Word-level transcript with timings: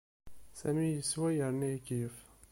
Sami 0.59 0.85
yeswa 0.95 1.27
yerna 1.39 1.67
ikeyyef. 1.77 2.15